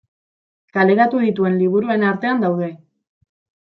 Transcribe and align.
Kaleratu 0.77 1.23
dituen 1.27 1.61
liburuen 1.61 2.09
artean 2.15 2.45
daude. 2.49 2.75